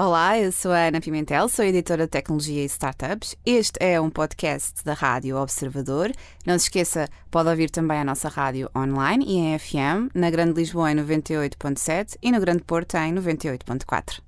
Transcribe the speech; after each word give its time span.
Olá, 0.00 0.38
eu 0.38 0.52
sou 0.52 0.70
a 0.70 0.86
Ana 0.86 1.00
Pimentel, 1.00 1.48
sou 1.48 1.64
editora 1.64 2.04
de 2.04 2.10
tecnologia 2.10 2.62
e 2.62 2.66
startups. 2.66 3.34
Este 3.44 3.78
é 3.80 4.00
um 4.00 4.08
podcast 4.08 4.84
da 4.84 4.92
Rádio 4.92 5.36
Observador. 5.36 6.12
Não 6.46 6.56
se 6.56 6.66
esqueça, 6.66 7.08
pode 7.32 7.48
ouvir 7.48 7.68
também 7.68 7.98
a 7.98 8.04
nossa 8.04 8.28
rádio 8.28 8.70
online 8.76 9.24
e 9.26 9.38
em 9.38 9.58
FM, 9.58 10.14
na 10.14 10.30
Grande 10.30 10.52
Lisboa 10.52 10.92
em 10.92 10.94
98.7 10.94 12.16
e 12.22 12.30
no 12.30 12.38
Grande 12.38 12.62
Porto 12.62 12.94
em 12.94 13.12
98.4. 13.12 14.20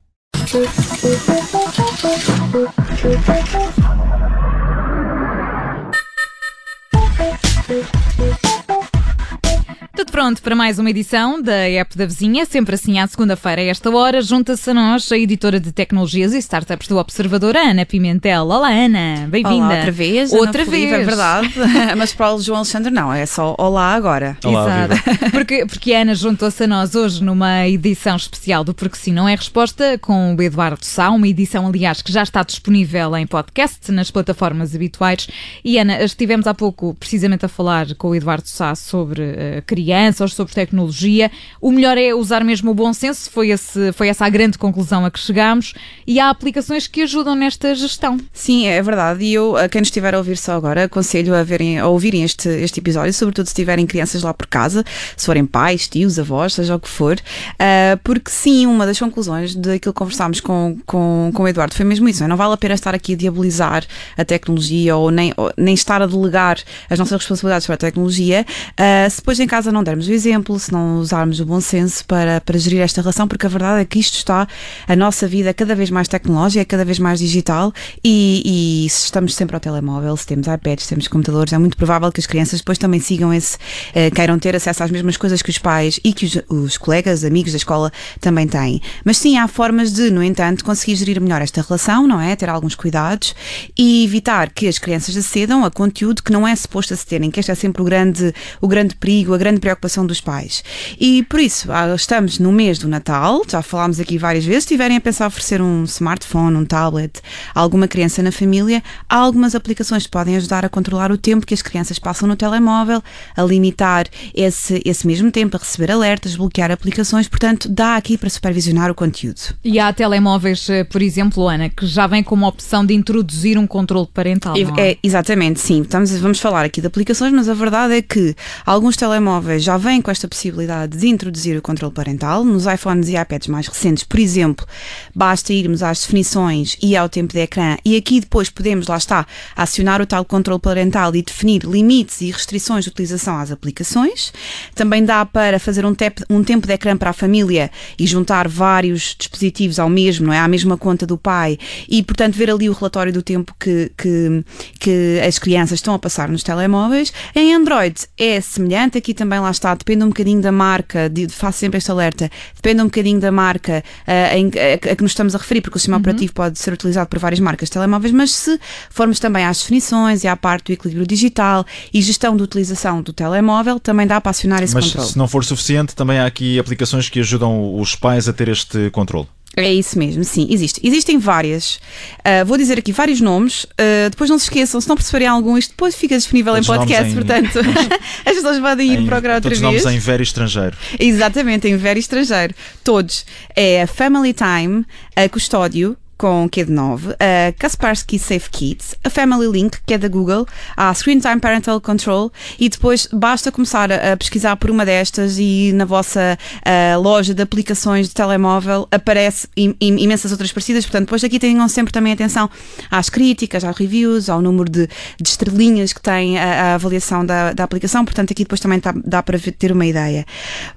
pronto 10.31 10.42
para 10.42 10.54
mais 10.54 10.78
uma 10.78 10.88
edição 10.88 11.42
da 11.42 11.69
App 11.69 11.99
da 11.99 12.06
Vizinha, 12.06 12.46
sempre 12.46 12.76
assim 12.76 13.01
à 13.01 13.06
segunda-feira, 13.08 13.63
a 13.63 13.65
esta 13.65 13.90
hora. 13.90 14.22
Junta-se 14.22 14.71
a 14.71 14.74
nós 14.74 15.10
a 15.10 15.19
editora 15.19 15.58
de 15.58 15.72
tecnologias 15.72 16.33
e 16.33 16.38
startups 16.38 16.87
do 16.87 16.98
Observador, 16.98 17.56
Ana 17.56 17.84
Pimentel. 17.84 18.46
Olá, 18.46 18.68
Ana, 18.68 19.27
bem-vinda. 19.28 19.74
Outra 19.74 19.90
vez. 19.90 20.32
Outra 20.32 20.62
Ana 20.62 20.70
vez. 20.70 20.84
Felipe, 20.84 21.02
é 21.02 21.04
verdade. 21.04 21.52
Mas 21.98 22.12
para 22.12 22.32
o 22.32 22.40
João 22.40 22.59
Alexandre, 22.59 22.92
não, 22.92 23.12
é 23.12 23.27
só 23.27 23.56
olá 23.59 23.92
agora. 23.92 24.37
Olá, 24.45 24.84
Exato. 24.84 25.30
Porque, 25.32 25.66
porque 25.66 25.92
a 25.95 26.02
Ana 26.02 26.14
juntou-se 26.14 26.62
a 26.62 26.66
nós 26.66 26.95
hoje 26.95 27.24
numa 27.24 27.66
edição 27.66 28.15
especial 28.15 28.62
do 28.62 28.73
Porque 28.73 28.96
Sim 28.96 29.12
Não 29.12 29.28
é 29.28 29.34
Resposta 29.34 29.98
com 29.98 30.37
o 30.37 30.42
Eduardo 30.42 30.84
Sá, 30.84 31.10
uma 31.10 31.26
edição, 31.26 31.66
aliás, 31.66 32.02
que 32.02 32.12
já 32.12 32.23
está 32.23 32.42
disponível 32.42 33.16
em 33.16 33.26
podcast 33.26 33.90
nas 33.90 34.10
plataformas 34.10 34.76
habituais. 34.76 35.26
E 35.65 35.78
Ana, 35.78 36.01
estivemos 36.02 36.46
há 36.46 36.54
pouco 36.54 36.95
precisamente 36.95 37.45
a 37.45 37.48
falar 37.48 37.95
com 37.96 38.10
o 38.10 38.15
Eduardo 38.15 38.48
Sá 38.48 38.74
sobre 38.76 39.23
uh, 39.23 39.62
crianças, 39.66 40.20
sobre 40.29 40.52
tecnologia. 40.52 41.30
O 41.60 41.70
melhor 41.70 41.97
é 41.97 42.12
usar 42.15 42.45
mesmo 42.45 42.70
o 42.73 42.74
bom 42.74 42.92
senso, 42.92 43.30
foi, 43.30 43.51
esse, 43.51 43.92
foi 43.92 44.09
essa 44.09 44.27
a 44.27 44.29
grande 44.29 44.59
conclusão 44.59 45.05
a 45.05 45.10
que 45.10 45.19
chegámos. 45.19 45.73
E 46.06 46.20
há 46.20 46.29
aplicações 46.29 46.87
que 46.87 47.02
ajudam 47.02 47.34
nesta 47.34 47.74
gestão. 47.74 48.19
Sim, 48.33 48.66
é 48.66 48.83
verdade. 48.83 49.24
E 49.24 49.33
eu, 49.33 49.57
a 49.57 49.68
quem 49.68 49.82
estiver 49.82 50.15
a 50.15 50.18
ouvir 50.18 50.37
só 50.37 50.52
agora, 50.52 50.85
aconselho 50.85 51.35
a, 51.35 51.43
verem, 51.43 51.79
a 51.79 51.87
ouvirem 51.88 52.23
este, 52.24 52.49
este 52.49 52.80
episódio, 52.80 53.12
sobretudo 53.12 53.46
se 53.46 53.54
tiverem 53.54 53.87
crianças 53.87 54.23
lá 54.23 54.35
por 54.35 54.46
casa, 54.46 54.85
se 55.16 55.27
forem 55.27 55.46
pais, 55.46 55.88
tios, 55.88 56.18
avós, 56.18 56.55
seja 56.55 56.74
o 56.74 56.80
que 56.80 56.88
for, 56.88 57.16
uh, 57.16 57.99
porque 58.02 58.30
sim, 58.30 58.66
uma 58.66 58.87
das 58.87 58.99
conclusões 58.99 59.55
daquilo 59.55 59.93
que 59.93 59.99
conversámos 59.99 60.40
com, 60.40 60.77
com, 60.87 61.30
com 61.32 61.43
o 61.43 61.49
Eduardo 61.49 61.74
foi 61.74 61.84
mesmo 61.84 62.09
isso. 62.09 62.27
Não 62.27 62.37
vale 62.37 62.55
a 62.55 62.57
pena 62.57 62.74
estar 62.74 62.95
aqui 62.95 63.15
a 63.15 63.16
diabolizar 63.16 63.84
a 64.17 64.25
tecnologia 64.25 64.97
ou 64.97 65.11
nem, 65.11 65.33
ou, 65.37 65.53
nem 65.57 65.75
estar 65.75 66.03
a 66.03 66.07
delegar 66.07 66.59
as 66.89 66.99
nossas 66.99 67.19
responsabilidades 67.19 67.65
sobre 67.67 67.75
a 67.75 67.79
tecnologia, 67.79 68.47
uh, 68.47 69.11
se 69.11 69.19
depois 69.19 69.41
em 69.41 69.47
casa 69.47 69.73
não 69.73 69.83
dermos 69.83 70.09
o 70.11 70.14
exemplo, 70.14 70.58
se 70.58 70.72
não 70.72 70.98
usarmos 70.98 71.41
o 71.41 71.47
bom 71.47 71.61
senso 71.61 72.05
para, 72.05 72.41
para 72.41 72.58
gerir 72.58 72.80
esta 72.80 73.00
relação, 73.00 73.27
porque 73.28 73.47
a 73.47 73.48
verdade 73.48 73.80
é 73.80 73.84
que 73.84 73.98
isto 73.98 74.14
está, 74.14 74.47
a 74.86 74.97
nossa 74.97 75.27
vida 75.27 75.55
cada 75.55 75.75
vez 75.75 75.91
mais 75.91 76.08
tecnológica, 76.08 76.64
cada 76.64 76.84
vez 76.84 76.98
mais 76.98 77.19
digital 77.19 77.72
e, 78.05 78.84
e 78.84 78.91
se 78.91 79.05
estamos 79.05 79.34
sempre 79.34 79.56
ao 79.56 79.61
telemóvel, 79.61 80.16
se 80.16 80.27
temos 80.27 80.47
iPads, 80.47 80.84
se 80.84 80.91
temos 80.91 81.08
computadores, 81.08 81.53
é 81.53 81.58
muito 81.58 81.77
provável 81.77 82.11
que 82.11 82.20
as 82.20 82.27
crianças 82.27 82.61
depois 82.61 82.78
também 82.78 83.00
sigam 83.00 83.33
esse, 83.33 83.56
uh, 83.56 84.14
queiram 84.14 84.38
ter 84.38 84.55
acesso 84.56 84.83
às 84.83 84.91
mesmas 84.91 85.16
coisas 85.16 85.42
que 85.42 85.50
os 85.50 85.58
pais 85.58 86.00
e 86.05 86.12
que 86.12 86.27
os, 86.27 86.38
os 86.48 86.78
colegas, 86.78 87.25
amigos 87.25 87.53
da 87.53 87.56
escola 87.56 87.92
também 88.20 88.47
têm. 88.47 88.81
Mas 89.05 89.16
sim, 89.19 89.38
há 89.38 89.47
formas 89.47 89.92
de, 89.92 90.11
no 90.11 90.22
entanto, 90.22 90.64
conseguir 90.64 90.97
gerir 90.97 91.20
melhor 91.20 91.42
esta 91.42 91.62
relação, 91.62 92.06
não 92.06 92.20
é? 92.20 92.34
Ter 92.36 92.48
alguns 92.48 92.75
cuidados 92.75 93.34
e 93.78 94.05
evitar 94.05 94.50
que 94.50 94.66
as 94.66 94.78
crianças 94.78 95.16
acedam 95.16 95.64
a 95.64 95.70
conteúdo 95.70 96.22
que 96.22 96.33
não 96.33 96.47
é 96.47 96.55
suposto 96.56 96.94
acederem, 96.94 97.31
que 97.31 97.41
este 97.41 97.50
é 97.50 97.55
sempre 97.55 97.83
o 97.83 97.84
grande, 97.84 98.34
o 98.61 98.69
grande 98.69 98.94
perigo, 98.94 99.34
a 99.34 99.38
grande 99.38 99.61
preocupação 99.61 100.00
dos 100.06 100.20
pais. 100.20 100.62
E 100.98 101.23
por 101.25 101.41
isso, 101.41 101.69
estamos 101.95 102.39
no 102.39 102.53
mês 102.53 102.79
do 102.79 102.89
Natal, 102.89 103.43
já 103.48 103.62
falámos 103.62 104.01
aqui 104.01 104.19
várias 104.19 104.45
vezes, 104.45 104.65
se 104.65 104.69
tiverem 104.69 104.97
a 104.97 105.01
pensar 105.01 105.27
oferecer 105.27 105.61
um 105.62 105.84
smartphone, 105.84 106.56
um 106.56 106.65
tablet, 106.65 107.20
a 107.55 107.61
alguma 107.61 107.89
criança 107.89 108.23
na 108.23 108.33
família, 108.33 108.83
há 109.09 109.17
algumas 109.17 109.55
aplicações 109.55 110.05
que 110.05 110.11
podem 110.11 110.37
ajudar 110.37 110.65
a 110.65 110.69
controlar 110.69 111.11
o 111.11 111.19
tempo 111.19 111.47
que 111.47 111.55
as 111.55 111.62
crianças 111.62 111.98
passam 111.98 112.28
no 112.28 112.37
telemóvel, 112.37 113.03
a 113.37 113.43
limitar 113.43 114.06
esse, 114.34 114.81
esse 114.84 115.06
mesmo 115.06 115.31
tempo, 115.31 115.56
a 115.56 115.61
receber 115.61 115.91
alertas, 115.91 116.37
bloquear 116.37 116.71
aplicações, 116.71 117.28
portanto, 117.28 117.69
dá 117.69 117.97
aqui 117.97 118.17
para 118.17 118.31
supervisionar 118.31 118.91
o 118.91 118.94
conteúdo. 118.94 119.41
E 119.65 119.78
há 119.78 119.93
telemóveis, 119.93 120.67
por 120.91 121.03
exemplo, 121.03 121.49
Ana, 121.49 121.69
que 121.69 121.87
já 121.87 122.06
vem 122.06 122.22
com 122.22 122.34
uma 122.34 122.49
opção 122.49 122.84
de 122.84 122.94
introduzir 122.94 123.59
um 123.59 123.67
controle 123.67 124.09
parental. 124.12 124.55
É? 124.56 124.91
é 124.91 124.99
exatamente, 125.03 125.61
sim. 125.61 125.82
Estamos, 125.82 126.17
vamos 126.19 126.38
falar 126.38 126.65
aqui 126.65 126.81
de 126.81 126.87
aplicações, 126.87 127.32
mas 127.32 127.49
a 127.49 127.55
verdade 127.55 127.94
é 127.94 128.03
que 128.03 128.34
alguns 128.65 128.97
telemóveis 128.97 129.62
já 129.62 129.77
vêm 129.77 129.90
com 129.99 130.11
esta 130.11 130.28
possibilidade 130.28 130.99
de 130.99 131.09
introduzir 131.09 131.56
o 131.56 131.62
controle 131.62 131.95
parental. 131.95 132.45
Nos 132.45 132.67
iPhones 132.67 133.09
e 133.09 133.17
iPads 133.17 133.49
mais 133.49 133.67
recentes, 133.67 134.05
por 134.05 134.21
exemplo, 134.21 134.67
basta 135.15 135.55
irmos 135.55 135.83
às 135.83 136.03
definições 136.03 136.77
e 136.83 136.95
ao 136.95 137.09
tempo 137.09 137.33
de 137.33 137.41
ecrã 137.41 137.78
e 137.83 137.97
aqui 137.97 138.21
depois 138.21 138.50
podemos, 138.50 138.87
lá 138.87 138.99
está, 138.99 139.27
acionar 139.56 140.03
o 140.03 140.06
tal 140.06 140.23
controle 140.27 140.61
parental 140.61 141.17
e 141.17 141.23
definir 141.23 141.62
limites 141.62 142.21
e 142.21 142.31
restrições 142.31 142.84
de 142.84 142.91
utilização 142.91 143.39
às 143.39 143.50
aplicações. 143.50 144.34
Também 144.75 145.03
dá 145.03 145.25
para 145.25 145.59
fazer 145.59 145.87
um, 145.87 145.95
tep, 145.95 146.23
um 146.29 146.45
tempo 146.45 146.67
de 146.67 146.75
ecrã 146.75 146.97
para 146.97 147.11
a 147.11 147.15
família 147.15 147.71
e 147.99 148.06
juntar 148.06 148.49
vários 148.49 149.17
dispositivos 149.19 149.79
ao 149.79 149.89
mesmo, 149.89 150.27
não 150.27 150.34
é? 150.34 150.39
À 150.39 150.49
mesma 150.49 150.77
conta 150.77 151.06
do 151.06 151.17
pai 151.17 151.59
e, 151.89 152.03
portanto, 152.03 152.34
ver 152.34 152.50
ali 152.50 152.69
o 152.69 152.73
relatório 152.73 153.12
do 153.12 153.23
tempo 153.23 153.55
que, 153.59 153.91
que, 153.97 154.45
que 154.79 155.21
as 155.27 155.39
crianças 155.39 155.79
estão 155.79 155.95
a 155.95 155.99
passar 155.99 156.29
nos 156.29 156.43
telemóveis. 156.43 157.12
Em 157.34 157.55
Android 157.55 157.95
é 158.19 158.41
semelhante, 158.41 158.99
aqui 158.99 159.15
também 159.15 159.39
lá 159.39 159.50
está, 159.50 159.77
depende 159.81 160.05
um 160.05 160.09
bocadinho 160.09 160.41
da 160.41 160.53
marca, 160.53 161.09
de, 161.09 161.29
faço 161.29 161.59
sempre 161.59 161.79
este 161.79 161.91
alerta, 161.91 162.31
depende 162.55 162.83
um 162.83 162.85
bocadinho 162.85 163.21
da 163.21 163.33
marca 163.33 163.83
uh, 164.07 164.37
em, 164.37 164.47
a, 164.47 164.93
a, 164.93 164.97
que 164.97 165.03
nos 165.03 165.13
estamos 165.13 165.35
a 165.35 165.39
referir, 165.39 165.61
porque 165.61 165.77
o 165.77 165.81
sistema 165.81 165.97
uhum. 165.97 166.03
operativo 166.03 166.33
pode 166.33 166.59
ser 166.59 166.73
utilizado 166.73 167.09
por 167.09 167.19
várias 167.19 167.41
marcas 167.41 167.69
de 167.69 167.73
telemóveis, 167.73 168.13
mas 168.13 168.33
se 168.33 168.61
formos 168.91 169.19
também 169.19 169.45
às 169.45 169.59
definições 169.59 170.23
e 170.23 170.29
à 170.29 170.37
parte 170.37 170.67
do 170.67 170.73
equilíbrio 170.73 171.07
digital 171.07 171.65
e 171.93 172.01
gestão 172.01 172.37
de 172.37 172.43
utilização 172.43 173.03
do 173.03 173.13
telemóvel, 173.13 173.81
também 173.81 174.07
dá 174.07 174.21
para 174.21 174.31
acionar 174.31 174.63
esse 174.63 174.75
mas 174.75 174.87
controle. 174.87 175.09
se 175.09 175.19
não 175.19 175.27
for 175.27 175.45
suficiente, 175.45 175.95
também 175.95 176.19
há 176.19 176.27
aqui 176.27 176.59
aplicações 176.59 177.09
que 177.09 177.21
ajudam 177.21 177.75
os 177.79 177.95
pais 177.95 178.29
a 178.29 178.33
ter 178.33 178.49
este 178.49 178.91
controle. 178.91 179.27
É 179.66 179.72
isso 179.72 179.98
mesmo, 179.98 180.25
sim, 180.25 180.47
existe. 180.50 180.81
Existem 180.82 181.19
várias. 181.19 181.76
Uh, 182.19 182.44
vou 182.47 182.56
dizer 182.56 182.78
aqui 182.78 182.93
vários 182.93 183.21
nomes. 183.21 183.65
Uh, 183.65 184.10
depois 184.10 184.31
não 184.31 184.38
se 184.38 184.44
esqueçam, 184.44 184.81
se 184.81 184.88
não 184.88 184.97
perceberem 184.97 185.28
algum, 185.28 185.56
isto 185.56 185.71
depois 185.71 185.94
fica 185.94 186.16
disponível 186.16 186.54
todos 186.54 186.69
em 186.69 186.72
podcast, 186.76 187.10
em, 187.10 187.15
portanto 187.15 187.59
as 188.25 188.34
pessoas 188.34 188.59
podem 188.59 188.93
ir 188.93 189.06
procurar 189.06 189.34
outra 189.37 189.50
todos 189.50 189.59
vez. 189.59 189.84
nomes 189.84 189.87
em 189.87 189.99
ver 189.99 190.20
estrangeiro. 190.20 190.76
Exatamente, 190.99 191.69
em 191.69 191.76
ver 191.76 191.97
estrangeiro. 191.97 192.54
Todos. 192.84 193.25
É 193.54 193.82
a 193.82 193.87
Family 193.87 194.32
Time, 194.32 194.84
a 195.16 195.28
Custódio, 195.28 195.97
com 196.20 196.47
Q 196.50 196.66
de 196.66 196.72
9, 196.72 197.14
a 197.19 197.53
Kaspersky 197.58 198.19
Safe 198.19 198.50
Kids, 198.50 198.94
a 199.03 199.08
Family 199.08 199.50
Link, 199.50 199.78
que 199.86 199.94
é 199.94 199.98
da 199.98 200.06
Google, 200.06 200.47
a 200.76 200.92
Screen 200.92 201.19
Time 201.19 201.41
Parental 201.41 201.81
Control 201.81 202.31
e 202.58 202.69
depois 202.69 203.08
basta 203.10 203.50
começar 203.50 203.91
a, 203.91 204.14
pesquisar 204.19 204.54
por 204.56 204.69
uma 204.69 204.84
destas 204.84 205.38
e 205.38 205.72
na 205.72 205.86
vossa 205.86 206.36
uh, 206.58 207.00
loja 207.00 207.32
de 207.32 207.41
aplicações 207.41 208.08
de 208.08 208.14
telemóvel 208.14 208.86
aparece 208.91 209.48
im, 209.56 209.75
imensas 209.81 210.31
outras 210.31 210.53
parecidas, 210.53 210.84
portanto 210.84 211.06
depois 211.06 211.25
aqui 211.25 211.38
tenham 211.38 211.66
sempre 211.70 211.91
também 211.91 212.12
atenção 212.12 212.50
às 212.91 213.08
críticas, 213.08 213.64
às 213.64 213.75
reviews, 213.75 214.28
ao 214.28 214.42
número 214.42 214.69
de, 214.69 214.88
de 215.19 215.26
estrelinhas 215.26 215.94
que 215.94 216.02
tem 216.02 216.38
a, 216.38 216.44
a 216.44 216.75
avaliação 216.75 217.25
da, 217.25 217.54
da, 217.54 217.64
aplicação, 217.64 218.04
portanto 218.04 218.32
aqui 218.32 218.42
depois 218.42 218.60
também 218.60 218.78
tá, 218.78 218.92
dá 219.06 219.22
para 219.22 219.38
ter 219.38 219.72
uma 219.72 219.87
ideia. 219.87 220.26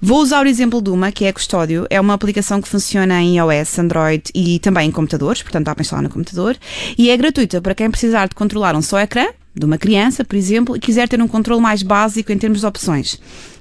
Vou 0.02 0.22
usar 0.22 0.46
o 0.46 0.48
exemplo 0.48 0.82
de 0.82 0.90
uma, 0.90 1.12
que 1.12 1.26
é 1.26 1.28
a 1.28 1.34
Custódio, 1.34 1.86
é 1.90 2.00
uma 2.00 2.14
aplicação 2.14 2.62
que 2.62 2.70
funciona 2.70 3.22
em 3.22 3.40
iOS, 3.40 3.78
Android 3.78 4.24
e 4.34 4.58
também 4.60 4.88
em 4.88 4.92
computador 4.92 5.33
portanto 5.42 5.66
dá 5.66 5.74
para 5.74 5.82
instalar 5.82 6.04
no 6.04 6.10
computador, 6.10 6.58
e 6.98 7.10
é 7.10 7.18
gratuita 7.18 7.62
para 7.62 7.74
quem 7.74 7.90
precisar 7.90 8.28
de 8.28 8.36
controlar 8.36 8.76
um 8.76 8.82
só 8.82 9.00
ecrã, 9.00 9.26
de 9.56 9.66
uma 9.66 9.78
criança, 9.78 10.24
por 10.24 10.36
exemplo, 10.36 10.76
e 10.76 10.80
quiser 10.80 11.08
ter 11.08 11.22
um 11.22 11.28
controle 11.28 11.62
mais 11.62 11.84
básico 11.84 12.32
em 12.32 12.38
termos 12.38 12.62
de 12.62 12.66
opções. 12.66 13.20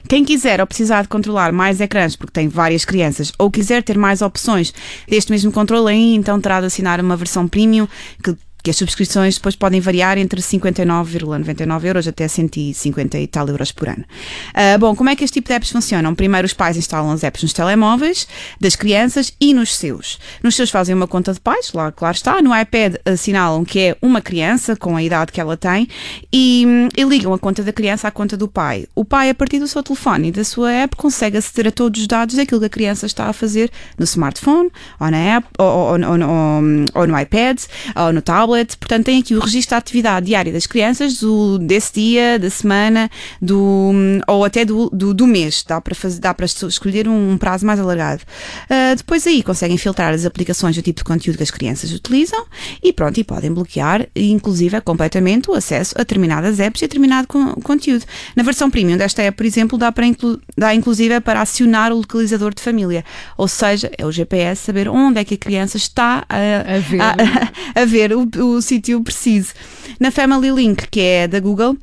Quem 0.09 0.25
quiser 0.25 0.61
ou 0.61 0.67
precisar 0.67 1.03
de 1.03 1.09
controlar 1.09 1.53
mais 1.53 1.81
ecrãs, 1.81 2.17
porque 2.17 2.33
tem 2.33 2.49
várias 2.49 2.85
crianças, 2.85 3.33
ou 3.39 3.51
quiser 3.51 3.83
ter 3.83 3.99
mais 3.99 4.23
opções 4.23 4.73
deste 5.07 5.31
mesmo 5.31 5.53
controle, 5.53 5.93
aí 5.93 6.15
então 6.15 6.41
terá 6.41 6.61
de 6.61 6.67
assinar 6.67 6.99
uma 7.01 7.17
versão 7.17 7.47
premium 7.47 7.87
que 8.23 8.37
que 8.63 8.71
as 8.71 8.77
subscrições 8.77 9.35
depois 9.35 9.57
podem 9.57 9.81
variar 9.81 10.17
entre 10.19 10.41
59,99 10.41 11.85
euros 11.85 12.07
até 12.07 12.29
150 12.29 13.19
e 13.19 13.27
tal 13.27 13.49
euros 13.49 13.73
por 13.73 13.89
ano. 13.89 14.05
Uh, 14.51 14.79
bom, 14.79 14.95
como 14.95 15.11
é 15.11 15.17
que 15.17 15.25
este 15.25 15.35
tipo 15.35 15.49
de 15.49 15.55
apps 15.55 15.71
funcionam? 15.71 16.15
Primeiro 16.15 16.47
os 16.47 16.53
pais 16.53 16.77
instalam 16.77 17.11
as 17.11 17.25
apps 17.25 17.43
nos 17.43 17.53
telemóveis 17.53 18.29
das 18.61 18.77
crianças 18.77 19.33
e 19.41 19.53
nos 19.53 19.75
seus. 19.75 20.19
Nos 20.43 20.55
seus 20.55 20.71
fazem 20.71 20.95
uma 20.95 21.09
conta 21.09 21.33
de 21.33 21.41
pais, 21.41 21.73
lá 21.73 21.91
claro 21.91 22.15
está. 22.15 22.41
No 22.41 22.57
iPad 22.57 22.97
assinalam 23.05 23.65
que 23.65 23.81
é 23.81 23.97
uma 24.01 24.21
criança 24.21 24.77
com 24.77 24.97
a 24.97 25.03
idade 25.03 25.33
que 25.33 25.41
ela 25.41 25.57
tem 25.57 25.89
e, 26.33 26.65
e 26.97 27.03
ligam 27.03 27.35
a 27.35 27.39
conta 27.39 27.63
da 27.63 27.73
criança 27.73 28.07
à 28.07 28.11
conta 28.11 28.37
do 28.37 28.47
pai. 28.47 28.87
O 28.95 29.05
pai, 29.05 29.31
a 29.31 29.35
partir 29.35 29.59
do 29.59 29.67
seu 29.67 29.83
telefone 29.83 30.29
e 30.29 30.33
da 30.33 30.45
sua 30.45 30.71
app, 30.71 30.97
consegue 30.97 31.37
aceder 31.37 31.69
a 31.69 31.73
todos 31.73 32.01
os 32.01 32.07
dados 32.07 32.37
daquilo 32.37 32.61
que 32.61 32.67
a 32.67 32.71
criança 32.71 33.07
está 33.07 33.27
a 33.27 33.33
fazer 33.33 33.71
no 33.99 34.05
smartphone, 34.05 34.71
ou 35.01 35.11
na 35.11 35.17
app, 35.17 35.49
ou, 35.59 35.67
ou, 35.67 35.93
ou, 35.95 36.61
ou 36.95 37.07
no 37.07 37.19
iPad, 37.19 37.59
ou 37.97 38.13
no 38.13 38.23
tablet 38.23 38.52
tablet, 38.53 38.77
portanto 38.77 39.05
tem 39.07 39.21
aqui 39.21 39.35
o 39.35 39.41
registro 39.41 39.71
da 39.71 39.79
atividade 39.79 40.27
diária 40.27 40.53
das 40.53 40.67
crianças, 40.67 41.19
do, 41.19 41.59
desse 41.59 41.95
dia, 41.95 42.39
da 42.39 42.51
semana, 42.51 43.11
do, 43.41 43.93
ou 44.29 44.45
até 44.45 44.65
do, 44.65 44.91
do, 44.91 45.15
do 45.15 45.27
mês, 45.27 45.65
dá 45.67 45.81
para, 45.81 45.95
fazer, 45.95 46.21
dá 46.21 46.35
para 46.35 46.47
escolher 46.47 47.09
um, 47.09 47.37
prazo 47.39 47.65
mais 47.65 47.81
alargado. 47.81 48.23
Uh, 48.65 48.97
depois 48.97 49.27
aí 49.27 49.43
conseguem 49.43 49.79
filtrar 49.79 50.13
as 50.13 50.25
aplicações 50.25 50.77
do 50.77 50.83
tipo 50.83 50.99
de 50.99 51.05
conteúdo 51.05 51.37
que 51.37 51.43
as 51.43 51.51
crianças 51.51 51.93
utilizam 51.93 52.45
e 52.83 52.93
pronto, 52.93 53.19
e 53.19 53.25
podem 53.25 53.53
bloquear, 53.53 54.07
inclusive, 54.15 54.81
completamente 54.83 55.51
o 55.51 55.55
acesso 55.55 55.95
a 55.97 56.01
determinadas 56.01 56.61
apps 56.61 56.83
e 56.83 56.85
a 56.85 56.89
determinado 56.89 57.27
con 57.27 57.55
conteúdo. 57.63 58.05
Na 58.37 58.43
versão 58.43 58.71
premium 58.71 58.97
desta 58.97 59.23
app, 59.23 59.37
por 59.37 59.47
exemplo, 59.47 59.79
dá, 59.79 59.91
para 59.91 60.07
inclu 60.07 60.41
dá 60.57 60.75
inclusive 60.75 61.21
para 61.21 61.41
acionar 61.41 61.93
o 61.93 61.97
localizador 61.97 62.55
de 62.55 62.63
família, 62.63 63.05
ou 63.37 63.49
seja, 63.49 63.91
é 63.97 64.05
o 64.05 64.13
GPS 64.13 64.63
saber 64.63 64.89
onde 64.89 65.21
é 65.21 65.25
que 65.25 65.35
a 65.35 65.39
criança 65.39 65.77
está 65.77 66.25
a, 66.29 66.77
a 66.77 66.79
ver, 66.79 67.01
a, 67.01 67.17
a, 67.81 67.83
a 67.83 67.85
ver 67.85 68.13
o, 68.13 68.29
o 68.43 68.61
sítio 68.61 69.03
preciso. 69.03 69.53
Na 69.99 70.11
Family 70.11 70.51
Link, 70.51 70.89
que 70.91 71.01
é 71.01 71.29
da 71.29 71.41
Google, 71.41 71.77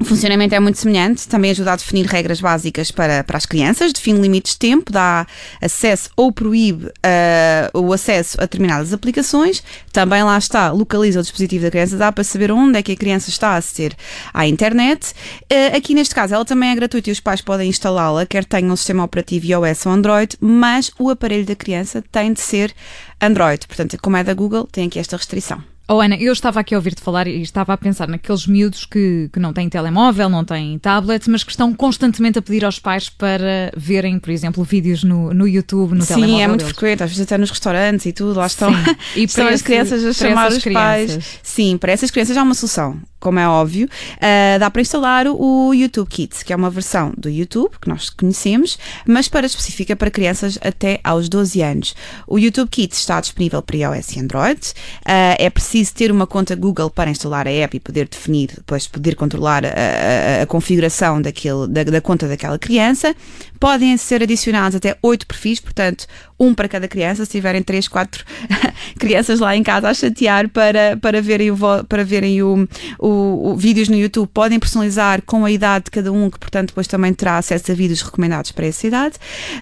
o 0.00 0.04
funcionamento 0.04 0.54
é 0.54 0.58
muito 0.58 0.78
semelhante, 0.78 1.28
também 1.28 1.50
ajuda 1.50 1.74
a 1.74 1.76
definir 1.76 2.06
regras 2.06 2.40
básicas 2.40 2.90
para, 2.90 3.22
para 3.22 3.36
as 3.36 3.46
crianças, 3.46 3.92
define 3.92 4.20
limites 4.20 4.54
de 4.54 4.58
tempo, 4.58 4.90
dá 4.90 5.26
acesso 5.60 6.10
ou 6.16 6.32
proíbe 6.32 6.86
uh, 6.86 7.78
o 7.78 7.92
acesso 7.92 8.36
a 8.38 8.44
determinadas 8.44 8.92
aplicações, 8.92 9.62
também 9.92 10.22
lá 10.24 10.36
está, 10.36 10.72
localiza 10.72 11.20
o 11.20 11.22
dispositivo 11.22 11.64
da 11.64 11.70
criança, 11.70 11.96
dá 11.96 12.10
para 12.10 12.24
saber 12.24 12.50
onde 12.50 12.78
é 12.78 12.82
que 12.82 12.92
a 12.92 12.96
criança 12.96 13.28
está 13.28 13.50
a 13.50 13.56
aceder 13.58 13.94
à 14.34 14.46
internet. 14.46 15.12
Uh, 15.42 15.76
aqui 15.76 15.94
neste 15.94 16.14
caso, 16.14 16.34
ela 16.34 16.44
também 16.44 16.70
é 16.70 16.74
gratuita 16.74 17.10
e 17.10 17.12
os 17.12 17.20
pais 17.20 17.40
podem 17.40 17.68
instalá-la, 17.68 18.26
quer 18.26 18.44
tenham 18.44 18.72
um 18.72 18.76
sistema 18.76 19.04
operativo 19.04 19.46
iOS 19.46 19.86
ou 19.86 19.92
Android, 19.92 20.36
mas 20.40 20.90
o 20.98 21.10
aparelho 21.10 21.44
da 21.44 21.54
criança 21.54 22.02
tem 22.10 22.32
de 22.32 22.40
ser 22.40 22.74
Android. 23.20 23.68
Portanto, 23.68 23.96
como 24.02 24.16
é 24.16 24.24
da 24.24 24.34
Google, 24.34 24.66
tem 24.72 24.86
aqui 24.86 24.98
esta 24.98 25.16
restrição. 25.16 25.71
Oh 25.88 26.00
Ana, 26.00 26.16
eu 26.16 26.32
estava 26.32 26.60
aqui 26.60 26.74
a 26.74 26.78
ouvir-te 26.78 27.02
falar 27.02 27.26
e 27.26 27.42
estava 27.42 27.72
a 27.72 27.76
pensar 27.76 28.08
naqueles 28.08 28.46
miúdos 28.46 28.84
que, 28.84 29.28
que 29.32 29.40
não 29.40 29.52
têm 29.52 29.68
telemóvel, 29.68 30.28
não 30.28 30.44
têm 30.44 30.78
tablet, 30.78 31.28
mas 31.28 31.42
que 31.42 31.50
estão 31.50 31.74
constantemente 31.74 32.38
a 32.38 32.42
pedir 32.42 32.64
aos 32.64 32.78
pais 32.78 33.08
para 33.08 33.72
verem, 33.76 34.18
por 34.18 34.30
exemplo, 34.30 34.62
vídeos 34.62 35.02
no, 35.02 35.34
no 35.34 35.46
YouTube, 35.46 35.94
no 35.94 36.02
Sim, 36.02 36.14
telemóvel. 36.14 36.36
Sim, 36.36 36.42
é 36.42 36.48
muito 36.48 36.60
deles. 36.60 36.76
frequente, 36.76 37.02
às 37.02 37.10
vezes 37.10 37.24
até 37.24 37.36
nos 37.36 37.50
restaurantes 37.50 38.06
e 38.06 38.12
tudo, 38.12 38.38
lá 38.38 38.46
estão. 38.46 38.72
E 39.16 39.24
estão 39.24 39.46
esse, 39.46 39.54
as 39.54 39.62
crianças 39.62 40.04
a 40.04 40.12
chamar 40.12 40.50
os 40.50 40.58
crianças. 40.58 41.16
pais. 41.16 41.40
Sim, 41.42 41.76
para 41.76 41.92
essas 41.92 42.10
crianças 42.10 42.36
há 42.36 42.42
uma 42.42 42.54
solução 42.54 43.00
como 43.22 43.38
é 43.38 43.48
óbvio, 43.48 43.86
uh, 44.16 44.58
dá 44.58 44.68
para 44.68 44.82
instalar 44.82 45.28
o 45.28 45.72
YouTube 45.72 46.08
Kids, 46.08 46.42
que 46.42 46.52
é 46.52 46.56
uma 46.56 46.68
versão 46.68 47.14
do 47.16 47.30
YouTube 47.30 47.70
que 47.80 47.88
nós 47.88 48.10
conhecemos, 48.10 48.76
mas 49.06 49.28
para 49.28 49.46
específica 49.46 49.94
para 49.94 50.10
crianças 50.10 50.58
até 50.60 50.98
aos 51.04 51.28
12 51.28 51.62
anos. 51.62 51.94
O 52.26 52.36
YouTube 52.36 52.68
Kids 52.68 52.98
está 52.98 53.20
disponível 53.20 53.62
para 53.62 53.76
iOS 53.76 54.16
e 54.16 54.20
Android. 54.20 54.60
Uh, 55.06 55.38
é 55.38 55.48
preciso 55.48 55.71
ter 55.94 56.10
uma 56.10 56.26
conta 56.26 56.54
Google 56.54 56.90
para 56.90 57.10
instalar 57.10 57.46
a 57.46 57.50
app 57.50 57.76
e 57.76 57.80
poder 57.80 58.08
definir, 58.08 58.50
depois 58.56 58.86
poder 58.86 59.14
controlar 59.14 59.64
a, 59.64 59.68
a, 59.68 60.42
a 60.42 60.46
configuração 60.46 61.20
daquele, 61.20 61.66
da, 61.68 61.84
da 61.84 62.00
conta 62.00 62.28
daquela 62.28 62.58
criança. 62.58 63.14
Podem 63.58 63.96
ser 63.96 64.22
adicionados 64.22 64.76
até 64.76 64.96
8 65.02 65.26
perfis, 65.26 65.60
portanto, 65.60 66.06
um 66.38 66.52
para 66.52 66.68
cada 66.68 66.88
criança, 66.88 67.24
se 67.24 67.30
tiverem 67.30 67.62
3, 67.62 67.86
4 67.86 68.24
crianças 68.98 69.38
lá 69.38 69.56
em 69.56 69.62
casa 69.62 69.88
a 69.88 69.94
chatear 69.94 70.48
para, 70.48 70.96
para 71.00 71.22
verem, 71.22 71.50
o, 71.52 71.56
para 71.88 72.04
verem 72.04 72.42
o, 72.42 72.68
o, 72.98 73.52
o, 73.52 73.56
vídeos 73.56 73.88
no 73.88 73.96
YouTube, 73.96 74.28
podem 74.34 74.58
personalizar 74.58 75.22
com 75.22 75.44
a 75.44 75.50
idade 75.50 75.84
de 75.86 75.90
cada 75.92 76.12
um, 76.12 76.28
que 76.28 76.38
portanto 76.38 76.68
depois 76.68 76.88
também 76.88 77.14
terá 77.14 77.38
acesso 77.38 77.70
a 77.70 77.74
vídeos 77.74 78.02
recomendados 78.02 78.50
para 78.50 78.66
essa 78.66 78.86
idade. 78.86 79.14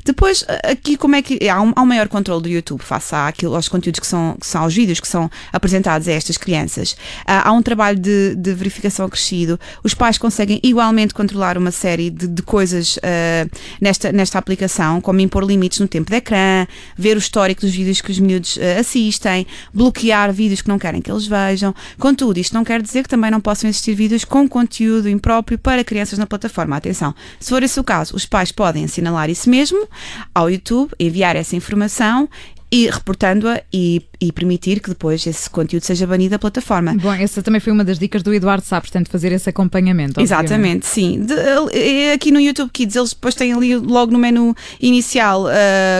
Depois, 0.05 0.45
aqui 0.65 0.97
como 0.97 1.17
é 1.17 1.23
que 1.23 1.49
há 1.49 1.61
um, 1.61 1.73
há 1.77 1.83
um 1.83 1.87
maior 1.87 2.09
controle 2.09 2.43
do 2.43 2.49
YouTube 2.49 2.81
face 2.81 3.15
àquilo, 3.15 3.55
aos 3.55 3.69
conteúdos 3.69 4.01
que 4.01 4.07
são, 4.07 4.37
que 4.41 4.47
são 4.47 4.63
aos 4.63 4.75
vídeos 4.75 5.01
que 5.01 5.09
são 5.09 5.31
apresentados 5.53 6.00
a 6.09 6.13
estas 6.13 6.37
crianças. 6.37 6.97
há 7.27 7.53
um 7.53 7.63
trabalho 7.63 7.99
de, 7.99 8.35
de 8.35 8.55
verificação 8.55 9.07
acrescido. 9.07 9.59
Os 9.83 9.95
pais 9.95 10.19
conseguem 10.19 10.61
igualmente 10.63 11.15
controlar 11.15 11.57
uma 11.59 11.71
série 11.71 12.11
de, 12.11 12.27
de 12.27 12.43
coisas 12.43 12.97
uh, 12.97 13.51
nesta, 13.81 14.13
nesta 14.13 14.39
aplicação, 14.39 15.01
como 15.01 15.21
impor 15.21 15.45
limites 15.45 15.81
no 15.81 15.89
tempo 15.89 16.11
de 16.11 16.17
ecrã, 16.17 16.67
ver 16.97 17.17
o 17.17 17.19
histórico 17.19 17.63
dos 17.63 17.71
vídeos 17.71 18.01
que 18.01 18.11
os 18.11 18.19
miúdos 18.19 18.57
uh, 18.57 18.81
assistem, 18.81 19.47
bloquear 19.73 20.33
vídeos 20.33 20.63
que 20.63 20.69
não 20.69 20.79
querem 20.79 21.01
que 21.01 21.11
eles 21.11 21.27
vejam. 21.27 21.75
Contudo, 21.99 22.39
isto 22.39 22.55
não 22.55 22.65
quer 22.65 22.81
dizer 22.83 23.03
que 23.03 23.09
também 23.09 23.31
não 23.31 23.41
possam 23.41 23.69
existir 23.69 23.95
vídeos 23.95 24.25
com 24.25 24.49
conteúdo 24.49 25.09
impróprio 25.09 25.59
para 25.59 25.85
crianças 25.85 26.19
na 26.19 26.27
plataforma. 26.27 26.77
Atenção, 26.77 27.15
se 27.39 27.51
for 27.51 27.63
esse 27.63 27.79
o 27.79 27.85
caso, 27.85 28.15
os 28.15 28.27
pais 28.27 28.53
podem 28.53 28.85
assinalar 28.85 29.31
isso 29.31 29.49
mesmo 29.49 29.89
ao 30.35 30.51
YouTube, 30.51 30.93
enviar 30.99 31.37
essa 31.37 31.57
informação 31.57 32.29
e 32.73 32.89
reportando-a 32.89 33.61
e, 33.73 34.03
e, 34.21 34.31
permitir 34.31 34.81
que 34.81 34.91
depois 34.91 35.27
esse 35.27 35.51
conteúdo 35.51 35.83
seja 35.83 36.07
banido 36.07 36.31
da 36.31 36.39
plataforma. 36.39 36.95
Bom, 36.95 37.13
essa 37.13 37.43
também 37.43 37.61
foi 37.61 37.73
uma 37.73 37.85
das 37.85 37.99
dicas 37.99 38.23
do 38.23 38.33
Eduardo 38.33 38.65
Sá, 38.65 38.81
portanto, 38.81 39.11
fazer 39.11 39.33
esse 39.33 39.51
acompanhamento. 39.51 40.21
Exatamente, 40.21 40.87
sim. 40.87 41.21
De, 41.25 42.13
aqui 42.13 42.31
no 42.31 42.41
YouTube 42.41 42.71
Kids, 42.71 42.95
eles 42.95 43.11
depois 43.11 43.35
têm 43.35 43.53
ali 43.53 43.77
logo 43.77 44.13
no 44.13 44.19
menu 44.19 44.55
inicial 44.81 45.47
uh, 45.47 45.49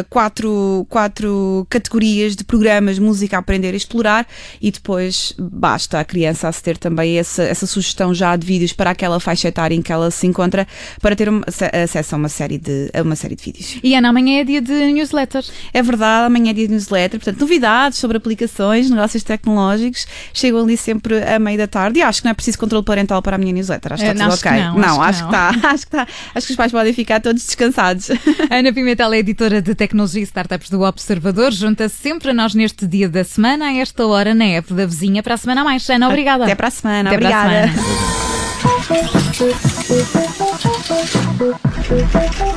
quatro, 0.09 0.87
quatro 0.89 1.67
categorias 1.69 2.37
de 2.37 2.45
programas, 2.45 2.99
música 2.99 3.37
a 3.37 3.41
aprender 3.41 3.75
a 3.75 3.77
explorar 3.77 4.27
e 4.63 4.71
depois 4.71 5.35
basta 5.39 5.99
a 5.99 6.05
criança 6.05 6.47
aceder 6.49 6.79
também 6.79 7.19
essa, 7.19 7.43
essa 7.43 7.67
sugestão 7.67 8.15
já 8.15 8.37
de 8.37 8.47
vídeos 8.47 8.73
para 8.73 8.91
aquela 8.91 9.19
faixa 9.19 9.49
etária 9.49 9.75
em 9.75 9.83
que 9.83 9.93
ela 9.93 10.11
se 10.11 10.27
encontra 10.27 10.69
para 11.01 11.17
ter 11.17 11.29
uma, 11.29 11.45
acesso 11.83 12.15
a 12.15 12.19
uma 12.19 12.29
série 12.29 12.59
de, 12.59 12.91
a 12.95 13.03
uma 13.03 13.17
série 13.17 13.35
de 13.35 13.43
vídeos. 13.43 13.79
E 13.83 13.95
Ana, 13.95 14.11
amanhã 14.11 14.41
é 14.41 14.45
dia 14.45 14.61
de 14.61 14.73
newsletters. 14.93 15.51
É 15.73 15.83
verdade, 15.83 16.27
amanhã 16.27 16.51
é 16.51 16.55
dia 16.55 16.60
de 16.67 16.73
newsletter, 16.73 17.21
portanto, 17.21 17.41
novidades 17.41 17.99
sobre 17.99 18.17
aplicações, 18.17 18.91
negócios 18.91 19.23
tecnológicos, 19.23 20.07
chegam 20.33 20.63
ali 20.63 20.77
sempre 20.77 21.23
à 21.23 21.39
meia 21.39 21.59
da 21.59 21.67
tarde 21.67 21.99
e 21.99 22.03
acho 22.03 22.21
que 22.21 22.27
não 22.27 22.33
é 22.33 22.35
preciso 22.35 22.59
controle 22.59 22.85
parental 22.85 23.23
para 23.23 23.37
a 23.37 23.39
minha 23.39 23.53
newsletter. 23.53 23.93
Acho 23.93 24.05
que 24.05 24.11
está 24.11 24.25
é, 24.25 24.29
tudo 24.29 24.39
ok. 24.39 24.51
não, 24.51 24.79
não, 24.79 25.03
acho, 25.03 25.29
que, 25.29 25.35
acho 25.35 25.57
que 25.57 25.57
está. 25.57 25.71
Acho 25.71 25.87
que 25.87 25.97
está. 25.97 26.07
Acho 26.35 26.47
que 26.47 26.53
os 26.53 26.57
pais 26.57 26.73
podem 26.73 26.93
ficar 26.93 27.21
todos 27.21 27.45
descansados. 27.45 28.09
Ana 28.51 28.73
Pimentel 28.73 29.13
é 29.13 29.19
editora 29.19 29.63
de 29.63 29.75
tecnologia 29.75 30.21
e 30.21 30.25
startups 30.25 30.71
do 30.71 30.83
Observador. 30.83 31.53
Junta-se 31.53 31.97
sempre 31.97 32.31
a 32.31 32.35
nós 32.35 32.55
neste 32.55 32.87
dia 32.87 33.09
da 33.09 33.25
semana, 33.25 33.67
a 33.67 33.75
esta 33.75 34.07
hora, 34.07 34.35
na 34.35 34.45
app 34.45 34.73
da 34.73 34.87
vizinha. 34.87 35.23
Para 35.23 35.35
a 35.35 35.39
semana 35.39 35.61
a 35.63 35.65
mais. 35.65 35.89
Ana, 35.89 36.09
obrigada. 36.09 36.45
Até 36.45 36.55
para 36.55 36.69
a 36.69 36.71
semana. 36.71 37.11
Até 37.11 37.17
obrigada. 37.17 37.51
Para 37.51 38.71
a 38.71 38.79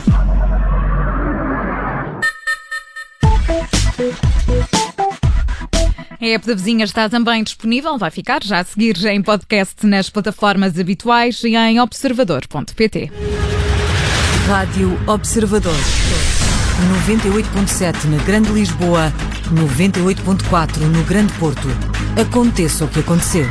semana. 0.02 0.24
A 6.20 6.26
app 6.26 6.48
da 6.48 6.56
vizinha 6.56 6.86
está 6.86 7.10
também 7.10 7.44
disponível, 7.44 7.98
vai 7.98 8.10
ficar 8.10 8.44
já 8.44 8.60
a 8.60 8.64
seguir 8.64 9.06
em 9.06 9.22
podcast 9.22 9.86
nas 9.86 10.10
plataformas 10.10 10.80
habituais 10.80 11.44
e 11.44 11.56
em 11.56 11.80
observador.pt. 11.80 13.12
Rádio 14.48 15.00
Observador. 15.08 15.76
98.7 17.06 18.06
na 18.06 18.24
Grande 18.24 18.52
Lisboa, 18.52 19.14
98.4 19.54 20.78
no 20.78 21.04
Grande 21.04 21.32
Porto. 21.34 21.68
Aconteça 22.20 22.86
o 22.86 22.88
que 22.88 23.02
acontecer. 23.02 23.48